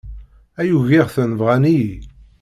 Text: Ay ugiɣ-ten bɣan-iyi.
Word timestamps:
Ay 0.59 0.69
ugiɣ-ten 0.77 1.31
bɣan-iyi. 1.39 1.91